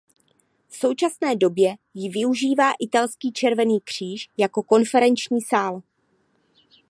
[0.67, 5.81] V současné době ji využívá italský Červený kříž jako konferenční sál.